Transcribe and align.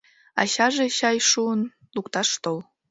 Ачаже, 0.41 0.85
чай 0.97 1.17
шуын, 1.29 1.61
лукташ 1.95 2.29
тол. 2.43 2.57